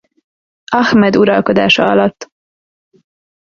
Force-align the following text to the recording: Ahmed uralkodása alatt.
Ahmed 0.71 1.15
uralkodása 1.15 1.83
alatt. 1.83 2.31